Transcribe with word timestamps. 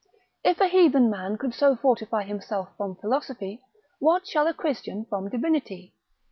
If 0.43 0.59
a 0.59 0.67
heathen 0.67 1.11
man 1.11 1.37
could 1.37 1.53
so 1.53 1.75
fortify 1.75 2.23
himself 2.23 2.75
from 2.75 2.95
philosophy, 2.95 3.61
what 3.99 4.25
shall 4.25 4.47
a 4.47 4.53
Christian 4.55 5.05
from 5.05 5.29
divinity? 5.29 5.93